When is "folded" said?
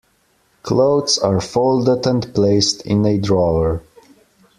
1.39-2.07